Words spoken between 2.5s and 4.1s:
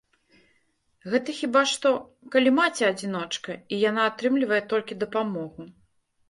маці-адзіночка, і яна